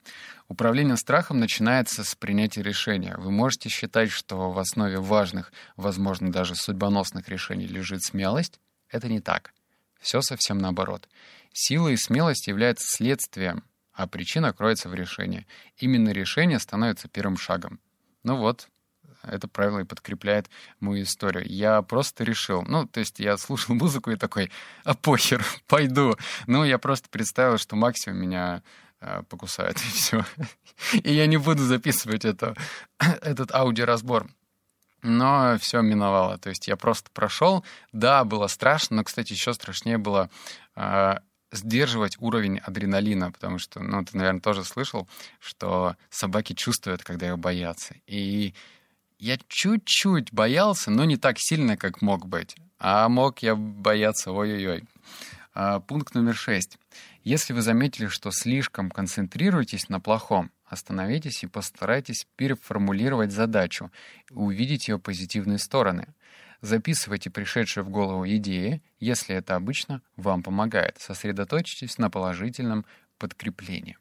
Управление 0.49 0.97
страхом 0.97 1.39
начинается 1.39 2.03
с 2.03 2.17
принятия 2.17 2.65
решения. 2.65 3.15
Вы 3.17 3.31
можете 3.31 3.69
считать, 3.69 4.11
что 4.11 4.51
в 4.51 4.59
основе 4.59 4.99
важных, 4.99 5.53
возможно, 5.77 6.33
даже 6.33 6.57
судьбоносных 6.57 7.29
решений 7.29 7.69
лежит 7.69 8.03
смелость. 8.03 8.59
Это 8.91 9.09
не 9.09 9.21
так. 9.21 9.55
Все 10.01 10.23
совсем 10.23 10.59
наоборот. 10.59 11.09
Сила 11.53 11.89
и 11.89 11.97
смелость 11.97 12.49
являются 12.49 12.85
следствием, 12.89 13.63
а 13.97 14.07
причина 14.07 14.53
кроется 14.53 14.89
в 14.89 14.95
решении. 14.95 15.47
Именно 15.77 16.11
решение 16.11 16.59
становится 16.61 17.09
первым 17.09 17.37
шагом. 17.37 17.81
Ну 18.23 18.37
вот, 18.37 18.69
это 19.23 19.49
правило 19.49 19.81
и 19.81 19.85
подкрепляет 19.85 20.49
мою 20.79 21.03
историю. 21.03 21.45
Я 21.47 21.83
просто 21.83 22.23
решил, 22.23 22.63
ну, 22.63 22.87
то 22.87 23.01
есть 23.01 23.19
я 23.19 23.37
слушал 23.37 23.75
музыку 23.77 24.11
и 24.11 24.17
такой, 24.17 24.53
а 24.85 24.95
похер, 24.95 25.45
пойду. 25.67 26.17
Ну, 26.47 26.65
я 26.65 26.79
просто 26.79 27.09
представил, 27.09 27.59
что 27.59 27.75
максимум 27.75 28.21
меня 28.21 28.63
Э, 29.01 29.23
покусает, 29.29 29.77
и 29.85 29.89
все. 29.89 30.25
И 30.93 31.13
я 31.13 31.27
не 31.27 31.37
буду 31.37 31.63
записывать 31.65 32.25
это, 32.25 32.55
этот 32.99 33.53
аудиоразбор. 33.55 34.27
Но 35.03 35.57
все 35.61 35.83
миновало. 35.83 36.39
То 36.39 36.49
есть 36.49 36.67
я 36.67 36.77
просто 36.77 37.11
прошел. 37.13 37.65
Да, 37.93 38.25
было 38.25 38.47
страшно, 38.49 38.97
но, 38.97 39.05
кстати, 39.05 39.33
еще 39.33 39.53
страшнее 39.53 39.99
было 39.99 40.31
э, 40.75 41.17
сдерживать 41.53 42.17
уровень 42.19 42.59
адреналина, 42.59 43.31
потому 43.33 43.59
что, 43.59 43.81
ну, 43.81 44.05
ты, 44.05 44.17
наверное, 44.17 44.41
тоже 44.41 44.65
слышал, 44.65 45.09
что 45.39 45.97
собаки 46.11 46.53
чувствуют, 46.53 47.03
когда 47.03 47.29
их 47.29 47.39
боятся. 47.39 47.95
И 48.07 48.55
я 49.19 49.39
чуть-чуть 49.49 50.33
боялся, 50.33 50.91
но 50.91 51.05
не 51.05 51.17
так 51.17 51.37
сильно, 51.39 51.77
как 51.77 52.03
мог 52.03 52.27
быть. 52.27 52.57
А 52.79 53.09
мог 53.09 53.39
я 53.39 53.55
бояться, 53.55 54.33
ой-ой-ой. 54.33 54.85
А, 55.55 55.81
пункт 55.81 56.15
номер 56.15 56.37
шесть. 56.37 56.79
Если 57.25 57.55
вы 57.55 57.63
заметили, 57.63 58.09
что 58.09 58.31
слишком 58.31 58.91
концентрируетесь 58.91 59.89
на 59.89 60.01
плохом, 60.01 60.51
остановитесь 60.67 61.43
и 61.43 61.47
постарайтесь 61.47 62.27
переформулировать 62.37 63.33
задачу 63.33 63.91
и 64.31 64.35
увидеть 64.35 64.89
ее 64.89 64.99
позитивные 64.99 65.59
стороны. 65.59 66.09
Записывайте 66.67 67.31
пришедшие 67.31 67.85
в 67.85 67.91
голову 67.91 68.27
идеи, 68.27 68.83
если 68.99 69.37
это 69.37 69.55
обычно 69.55 70.03
вам 70.17 70.43
помогает. 70.43 70.97
Сосредоточьтесь 70.99 71.97
на 71.97 72.11
положительном 72.11 72.85
подкреплении. 73.19 73.97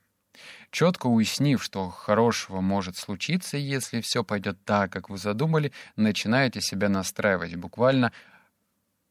Четко 0.72 1.06
уяснив, 1.06 1.64
что 1.64 1.92
хорошего 1.92 2.62
может 2.62 2.98
случиться, 2.98 3.56
если 3.56 4.02
все 4.02 4.24
пойдет 4.24 4.58
так, 4.66 4.92
как 4.92 5.12
вы 5.12 5.20
задумали, 5.20 5.72
начинаете 5.96 6.60
себя 6.60 6.90
настраивать 6.90 7.56
буквально 7.56 8.12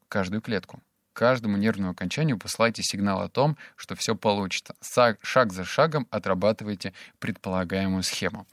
каждую 0.09 0.41
клетку 0.41 0.81
каждому 1.13 1.55
нервному 1.55 1.91
окончанию 1.91 2.37
посылайте 2.37 2.83
сигнал 2.83 3.21
о 3.21 3.29
том, 3.29 3.55
что 3.77 3.95
все 3.95 4.17
получится. 4.17 4.75
Шаг 4.81 5.53
за 5.53 5.63
шагом 5.63 6.07
отрабатывайте 6.11 6.91
предполагаемую 7.19 8.03
схему. 8.03 8.45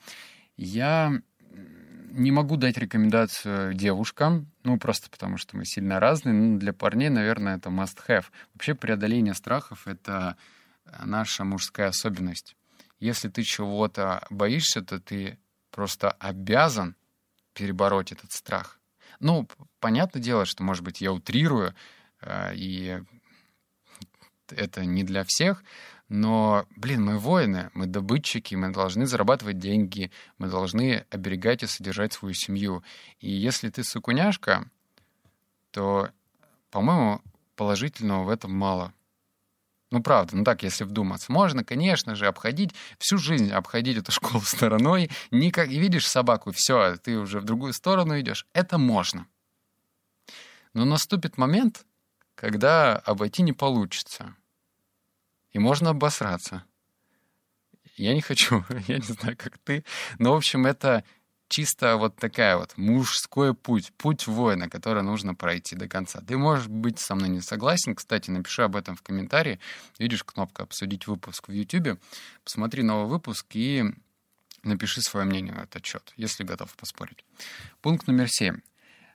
Я 0.56 1.20
не 2.12 2.30
могу 2.30 2.56
дать 2.56 2.78
рекомендацию 2.78 3.74
девушкам, 3.74 4.51
ну, 4.64 4.78
просто 4.78 5.10
потому 5.10 5.36
что 5.38 5.56
мы 5.56 5.64
сильно 5.64 5.98
разные. 5.98 6.34
Ну, 6.34 6.58
для 6.58 6.72
парней, 6.72 7.08
наверное, 7.08 7.56
это 7.56 7.70
must-have. 7.70 8.26
Вообще 8.54 8.74
преодоление 8.74 9.34
страхов— 9.34 9.86
это 9.86 10.36
наша 11.04 11.44
мужская 11.44 11.88
особенность. 11.88 12.56
Если 13.00 13.28
ты 13.28 13.42
чего-то 13.42 14.24
боишься, 14.30 14.82
то 14.82 15.00
ты 15.00 15.38
просто 15.70 16.12
обязан 16.12 16.94
перебороть 17.54 18.12
этот 18.12 18.32
страх. 18.32 18.78
Ну, 19.18 19.48
понятное 19.80 20.22
дело, 20.22 20.44
что, 20.44 20.62
может 20.62 20.84
быть, 20.84 21.00
я 21.00 21.12
утрирую, 21.12 21.74
а, 22.20 22.52
и 22.54 23.02
это 24.48 24.84
не 24.84 25.04
для 25.04 25.24
всех, 25.24 25.64
но, 26.12 26.66
блин, 26.76 27.02
мы 27.02 27.18
воины, 27.18 27.70
мы 27.72 27.86
добытчики, 27.86 28.54
мы 28.54 28.70
должны 28.70 29.06
зарабатывать 29.06 29.58
деньги, 29.58 30.10
мы 30.36 30.48
должны 30.48 31.06
оберегать 31.08 31.62
и 31.62 31.66
содержать 31.66 32.12
свою 32.12 32.34
семью. 32.34 32.84
И 33.18 33.30
если 33.30 33.70
ты 33.70 33.82
сукуняшка, 33.82 34.68
то, 35.70 36.10
по-моему, 36.70 37.22
положительного 37.56 38.24
в 38.24 38.28
этом 38.28 38.52
мало. 38.52 38.92
Ну, 39.90 40.02
правда, 40.02 40.36
ну 40.36 40.44
так, 40.44 40.62
если 40.62 40.84
вдуматься. 40.84 41.32
Можно, 41.32 41.64
конечно 41.64 42.14
же, 42.14 42.26
обходить, 42.26 42.74
всю 42.98 43.16
жизнь 43.16 43.50
обходить 43.50 43.96
эту 43.96 44.12
школу 44.12 44.42
стороной. 44.42 45.10
Никак, 45.30 45.70
и 45.70 45.78
видишь 45.78 46.06
собаку, 46.06 46.52
все, 46.52 46.96
ты 46.98 47.16
уже 47.16 47.40
в 47.40 47.44
другую 47.44 47.72
сторону 47.72 48.20
идешь. 48.20 48.46
Это 48.52 48.76
можно. 48.76 49.26
Но 50.74 50.84
наступит 50.84 51.38
момент, 51.38 51.86
когда 52.34 52.96
обойти 52.96 53.42
не 53.42 53.54
получится. 53.54 54.36
И 55.52 55.58
можно 55.58 55.90
обосраться. 55.90 56.64
Я 57.96 58.14
не 58.14 58.20
хочу, 58.20 58.64
я 58.88 58.96
не 58.96 59.04
знаю, 59.04 59.36
как 59.36 59.58
ты, 59.58 59.84
но, 60.18 60.32
в 60.32 60.36
общем, 60.36 60.66
это 60.66 61.04
чисто 61.52 61.98
вот 61.98 62.16
такая 62.16 62.56
вот 62.56 62.78
мужской 62.78 63.52
путь, 63.54 63.92
путь 63.98 64.26
воина, 64.26 64.70
который 64.70 65.02
нужно 65.02 65.34
пройти 65.34 65.76
до 65.76 65.86
конца. 65.86 66.22
Ты 66.26 66.38
можешь 66.38 66.66
быть 66.66 66.98
со 66.98 67.14
мной 67.14 67.28
не 67.28 67.42
согласен, 67.42 67.94
кстати, 67.94 68.30
напиши 68.30 68.62
об 68.62 68.74
этом 68.74 68.96
в 68.96 69.02
комментарии. 69.02 69.60
Видишь 69.98 70.24
кнопка 70.24 70.62
«Обсудить 70.62 71.06
выпуск» 71.06 71.48
в 71.48 71.52
YouTube. 71.52 72.00
Посмотри 72.42 72.82
новый 72.82 73.06
выпуск 73.06 73.46
и 73.52 73.84
напиши 74.62 75.02
свое 75.02 75.26
мнение 75.26 75.52
на 75.52 75.64
этот 75.64 75.84
счет, 75.84 76.14
если 76.16 76.42
готов 76.42 76.74
поспорить. 76.74 77.24
Пункт 77.82 78.06
номер 78.06 78.28
семь. 78.30 78.60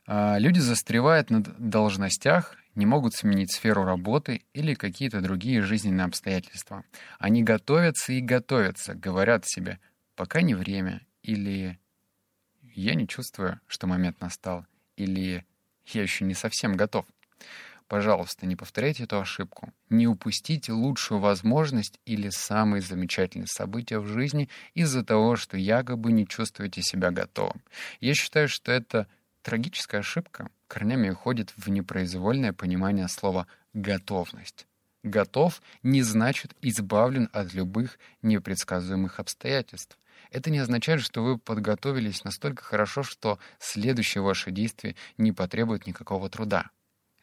А, 0.06 0.38
люди 0.38 0.60
застревают 0.60 1.32
на 1.32 1.42
должностях 1.42 2.56
не 2.78 2.86
могут 2.86 3.16
сменить 3.16 3.52
сферу 3.52 3.84
работы 3.84 4.44
или 4.54 4.74
какие-то 4.76 5.20
другие 5.20 5.62
жизненные 5.62 6.06
обстоятельства. 6.06 6.86
Они 7.20 7.44
готовятся 7.44 8.14
и 8.14 8.22
готовятся, 8.22 8.94
говорят 8.94 9.48
себе 9.48 9.80
«пока 10.16 10.42
не 10.42 10.56
время» 10.56 11.02
или 11.24 11.80
«я 12.62 12.94
не 12.94 13.08
чувствую, 13.08 13.60
что 13.68 13.88
момент 13.88 14.22
настал» 14.22 14.66
или 14.96 15.46
«я 15.88 16.04
еще 16.04 16.24
не 16.24 16.36
совсем 16.36 16.78
готов». 16.78 17.06
Пожалуйста, 17.88 18.46
не 18.46 18.58
повторяйте 18.58 19.04
эту 19.04 19.20
ошибку. 19.20 19.72
Не 19.90 20.08
упустите 20.08 20.74
лучшую 20.74 21.22
возможность 21.22 22.00
или 22.06 22.30
самые 22.30 22.82
замечательные 22.82 23.48
события 23.48 24.00
в 24.00 24.08
жизни 24.08 24.50
из-за 24.74 25.06
того, 25.06 25.38
что 25.38 25.58
якобы 25.58 26.12
не 26.12 26.28
чувствуете 26.28 26.82
себя 26.82 27.12
готовым. 27.12 27.62
Я 28.02 28.14
считаю, 28.14 28.50
что 28.50 28.74
это 28.74 29.08
трагическая 29.48 30.02
ошибка, 30.02 30.50
корнями 30.68 31.10
уходит 31.10 31.54
в 31.56 31.70
непроизвольное 31.70 32.52
понимание 32.52 33.08
слова 33.08 33.48
«готовность». 33.74 34.68
Готов 35.04 35.62
не 35.84 36.02
значит 36.02 36.54
избавлен 36.62 37.30
от 37.32 37.54
любых 37.54 37.98
непредсказуемых 38.22 39.22
обстоятельств. 39.22 39.98
это 40.32 40.50
не 40.50 40.58
означает, 40.60 41.02
что 41.02 41.24
вы 41.24 41.38
подготовились 41.38 42.26
настолько 42.26 42.62
хорошо, 42.62 43.04
что 43.04 43.40
следующее 43.58 44.22
ваше 44.22 44.52
действие 44.52 44.98
не 45.18 45.32
потребует 45.32 45.88
никакого 45.88 46.30
труда. 46.30 46.70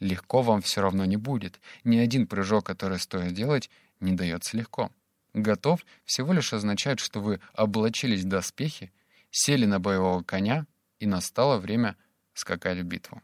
Легко 0.00 0.40
вам 0.40 0.62
все 0.62 0.81
равно 0.81 1.04
не 1.04 1.19
будет. 1.19 1.61
Ни 1.85 1.99
один 1.99 2.26
прыжок, 2.26 2.64
который 2.64 3.00
стоит 3.00 3.35
делать, 3.35 3.69
не 4.00 4.14
дается 4.14 4.57
легко. 4.57 4.90
Готов 5.35 5.85
всего 6.07 6.33
лишь 6.33 6.54
означает, 6.54 7.00
что 7.00 7.21
вы 7.21 7.40
облачились 7.52 8.23
в 8.23 8.28
доспехи, 8.28 8.95
сели 9.31 9.66
на 9.66 9.78
боевого 9.78 10.23
коня, 10.23 10.64
и 11.00 11.07
настало 11.07 11.59
время 11.59 11.97
скакать 12.35 12.79
в 12.79 12.85
битву. 12.85 13.23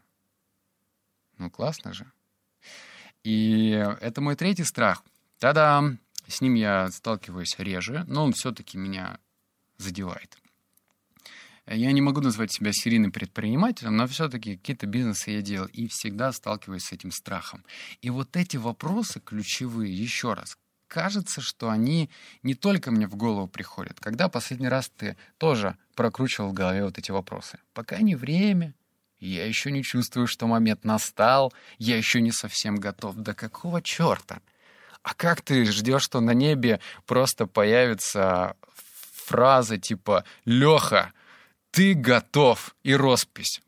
Ну, 1.37 1.49
классно 1.49 1.93
же. 1.93 2.11
И 3.23 3.69
это 4.01 4.21
мой 4.21 4.35
третий 4.35 4.63
страх. 4.63 5.03
Та-да! 5.39 5.97
С 6.27 6.41
ним 6.41 6.53
я 6.53 6.89
сталкиваюсь 6.91 7.55
реже, 7.57 8.05
но 8.07 8.23
он 8.23 8.33
все-таки 8.33 8.77
меня 8.77 9.19
задевает. 9.77 10.37
Я 11.67 11.91
не 11.91 12.01
могу 12.01 12.21
назвать 12.21 12.51
себя 12.51 12.71
серийным 12.73 13.11
предпринимателем, 13.11 13.95
но 13.95 14.07
все-таки 14.07 14.57
какие-то 14.57 14.87
бизнесы 14.87 15.31
я 15.31 15.41
делал 15.41 15.67
и 15.67 15.87
всегда 15.87 16.31
сталкиваюсь 16.31 16.85
с 16.85 16.91
этим 16.91 17.11
страхом. 17.11 17.63
И 18.01 18.09
вот 18.09 18.35
эти 18.35 18.57
вопросы 18.57 19.19
ключевые, 19.19 19.93
еще 19.93 20.33
раз, 20.33 20.57
кажется, 20.87 21.39
что 21.39 21.69
они 21.69 22.09
не 22.43 22.55
только 22.55 22.91
мне 22.91 23.07
в 23.07 23.15
голову 23.15 23.47
приходят. 23.47 23.99
Когда 23.99 24.27
последний 24.27 24.67
раз 24.67 24.89
ты 24.89 25.17
тоже 25.37 25.77
прокручивал 25.95 26.49
в 26.49 26.53
голове 26.53 26.83
вот 26.83 26.97
эти 26.97 27.11
вопросы? 27.11 27.59
Пока 27.73 27.99
не 27.99 28.15
время, 28.15 28.73
я 29.27 29.45
еще 29.45 29.71
не 29.71 29.83
чувствую, 29.83 30.27
что 30.27 30.47
момент 30.47 30.83
настал, 30.83 31.53
я 31.77 31.97
еще 31.97 32.21
не 32.21 32.31
совсем 32.31 32.75
готов. 32.75 33.15
Да 33.15 33.33
какого 33.33 33.81
черта? 33.81 34.41
А 35.03 35.13
как 35.13 35.41
ты 35.41 35.65
ждешь, 35.65 36.03
что 36.03 36.19
на 36.19 36.31
небе 36.31 36.79
просто 37.05 37.47
появится 37.47 38.55
фраза 39.31 39.77
типа 39.77 40.25
«Леха, 40.45 41.13
ты 41.71 41.93
готов» 41.93 42.75
и 42.83 42.93
роспись 42.93 43.61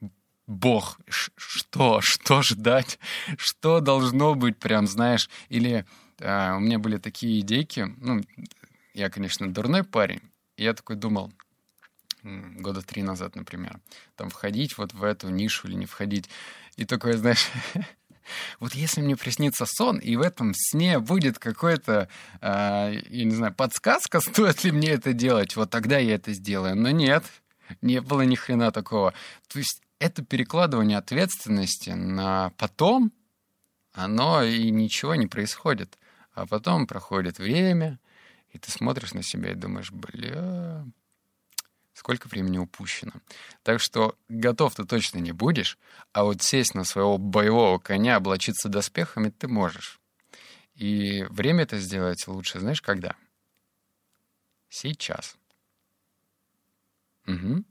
Бог, 0.46 1.00
что, 1.08 2.02
что 2.02 2.42
ждать, 2.42 3.00
что 3.38 3.80
должно 3.80 4.36
быть, 4.36 4.58
прям, 4.58 4.88
знаешь, 4.88 5.30
или 5.48 5.86
э, 6.20 6.56
у 6.56 6.60
меня 6.60 6.80
были 6.80 6.98
такие 6.98 7.40
идейки, 7.40 7.88
ну, 7.98 8.22
я, 8.94 9.10
конечно, 9.10 9.52
дурной 9.52 9.84
парень, 9.84 10.22
и 10.58 10.64
я 10.64 10.74
такой 10.74 10.98
думал, 10.98 11.32
года 12.24 12.82
три 12.82 13.04
назад, 13.04 13.36
например, 13.36 13.80
там 14.16 14.30
входить 14.30 14.78
вот 14.78 14.94
в 14.94 15.04
эту 15.04 15.30
нишу 15.30 15.68
или 15.68 15.76
не 15.76 15.86
входить, 15.86 16.30
и 16.76 16.86
такой, 16.86 17.14
знаешь, 17.14 17.48
вот 18.60 18.74
если 18.74 19.02
мне 19.02 19.16
приснится 19.16 19.66
сон, 19.66 19.98
и 20.00 20.16
в 20.16 20.22
этом 20.22 20.54
сне 20.56 21.00
будет 21.00 21.40
какой-то, 21.40 22.08
э, 22.42 23.02
я 23.10 23.26
не 23.26 23.36
знаю, 23.36 23.54
подсказка, 23.54 24.20
стоит 24.22 24.64
ли 24.64 24.72
мне 24.72 24.90
это 24.90 25.14
делать, 25.14 25.56
вот 25.56 25.70
тогда 25.70 25.98
я 25.98 26.16
это 26.16 26.34
сделаю. 26.34 26.76
Но 26.76 26.90
нет, 26.92 27.24
не 27.82 28.02
было 28.02 28.22
ни 28.22 28.36
хрена 28.36 28.72
такого. 28.72 29.14
То 29.48 29.60
есть 29.60 29.82
это 30.00 30.24
перекладывание 30.24 30.98
ответственности 30.98 31.92
на 31.92 32.52
потом, 32.58 33.12
оно 33.94 34.44
и 34.44 34.70
ничего 34.72 35.16
не 35.16 35.28
происходит. 35.28 35.98
А 36.34 36.48
потом 36.48 36.88
проходит 36.88 37.38
время, 37.38 38.00
и 38.50 38.58
ты 38.58 38.72
смотришь 38.72 39.14
на 39.14 39.22
себя 39.22 39.52
и 39.52 39.56
думаешь, 39.56 39.92
бля, 39.92 40.84
сколько 41.94 42.28
времени 42.28 42.58
упущено. 42.58 43.14
Так 43.62 43.80
что 43.80 44.18
готов 44.28 44.76
ты 44.76 44.84
точно 44.84 45.20
не 45.20 45.32
будешь, 45.32 45.78
а 46.12 46.24
вот 46.24 46.42
сесть 46.42 46.76
на 46.76 46.84
своего 46.84 47.18
боевого 47.18 47.78
коня, 47.80 48.16
облачиться 48.16 48.70
доспехами 48.70 49.30
ты 49.30 49.48
можешь. 49.48 50.00
И 50.76 51.24
время 51.30 51.64
это 51.64 51.78
сделать 51.78 52.28
лучше, 52.28 52.60
знаешь, 52.60 52.82
когда? 52.82 53.16
Сейчас. 54.70 55.38
Угу. 57.28 57.64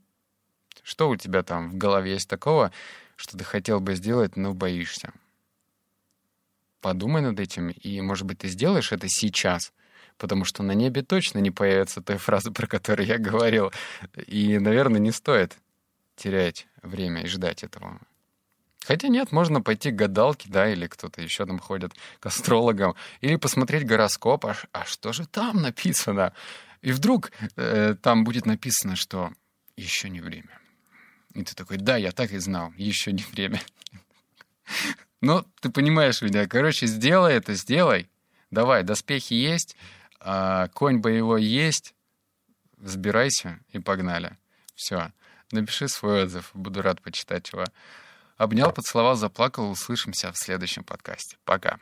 Что 0.83 1.09
у 1.09 1.15
тебя 1.15 1.43
там 1.43 1.69
в 1.69 1.75
голове 1.75 2.13
есть 2.13 2.29
такого, 2.29 2.71
что 3.17 3.37
ты 3.37 3.43
хотел 3.43 3.81
бы 3.81 3.95
сделать, 3.95 4.37
но 4.37 4.53
боишься? 4.53 5.13
Подумай 6.79 7.21
над 7.21 7.39
этим, 7.39 7.69
и, 7.69 8.01
может 8.01 8.25
быть, 8.25 8.39
ты 8.39 8.47
сделаешь 8.47 8.91
это 8.91 9.07
сейчас— 9.09 9.73
потому 10.23 10.45
что 10.45 10.63
на 10.63 10.71
небе 10.71 11.01
точно 11.01 11.39
не 11.39 11.51
появится 11.51 12.01
той 12.01 12.15
фразы, 12.15 12.49
про 12.49 12.65
которую 12.65 13.05
я 13.05 13.17
говорил. 13.17 13.73
И, 14.25 14.57
наверное, 14.57 15.01
не 15.01 15.11
стоит 15.11 15.57
терять 16.15 16.65
время 16.81 17.23
и 17.23 17.27
ждать 17.27 17.61
этого. 17.61 17.99
Хотя 18.85 19.09
нет, 19.09 19.33
можно 19.33 19.61
пойти 19.61 19.91
к 19.91 19.95
гадалке, 19.95 20.47
да, 20.47 20.71
или 20.71 20.87
кто-то 20.87 21.21
еще 21.21 21.45
там 21.45 21.59
ходит, 21.59 21.91
к 22.21 22.25
астрологам, 22.25 22.95
или 23.19 23.35
посмотреть 23.35 23.85
гороскоп, 23.85 24.45
а, 24.45 24.55
а 24.71 24.85
что 24.85 25.11
же 25.11 25.27
там 25.27 25.61
написано? 25.61 26.31
И 26.81 26.93
вдруг 26.93 27.33
э, 27.57 27.97
там 28.01 28.23
будет 28.23 28.45
написано, 28.45 28.95
что 28.95 29.33
еще 29.75 30.07
не 30.09 30.21
время. 30.21 30.57
И 31.33 31.43
ты 31.43 31.53
такой, 31.53 31.75
да, 31.75 31.97
я 31.97 32.13
так 32.13 32.31
и 32.31 32.37
знал, 32.37 32.71
еще 32.77 33.11
не 33.11 33.25
время. 33.33 33.61
Ну, 35.19 35.45
ты 35.61 35.69
понимаешь 35.69 36.21
меня. 36.21 36.47
Короче, 36.47 36.85
сделай 36.85 37.35
это, 37.35 37.53
сделай. 37.53 38.09
Давай, 38.53 38.83
доспехи 38.83 39.33
есть, 39.33 39.75
а, 40.23 40.69
конь 40.69 40.99
боевой 40.99 41.43
есть, 41.43 41.93
взбирайся 42.77 43.59
и 43.69 43.79
погнали. 43.79 44.37
Все. 44.75 45.11
Напиши 45.51 45.87
свой 45.87 46.23
отзыв, 46.23 46.51
буду 46.53 46.81
рад 46.81 47.01
почитать 47.01 47.51
его. 47.51 47.65
Обнял, 48.37 48.71
поцеловал, 48.71 49.15
заплакал. 49.15 49.69
Услышимся 49.69 50.31
в 50.31 50.37
следующем 50.37 50.83
подкасте. 50.83 51.37
Пока. 51.45 51.79